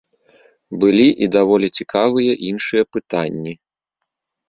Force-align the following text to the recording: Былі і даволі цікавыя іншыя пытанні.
Былі 0.83 1.05
і 1.27 1.27
даволі 1.35 1.67
цікавыя 1.81 2.33
іншыя 2.51 2.83
пытанні. 2.99 3.53